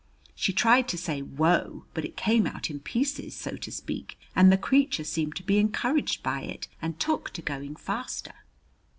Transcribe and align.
She 0.33 0.51
tried 0.51 0.87
to 0.87 0.97
say 0.97 1.21
"Whoa," 1.21 1.85
but 1.93 2.03
it 2.03 2.17
came 2.17 2.47
out 2.47 2.71
in 2.71 2.79
pieces, 2.79 3.35
so 3.35 3.55
to 3.57 3.71
speak, 3.71 4.17
and 4.35 4.51
the 4.51 4.57
creature 4.57 5.03
seemed 5.03 5.35
to 5.35 5.43
be 5.43 5.59
encouraged 5.59 6.23
by 6.23 6.41
it 6.41 6.67
and 6.81 6.99
took 6.99 7.29
to 7.33 7.41
going 7.43 7.75
faster. 7.75 8.33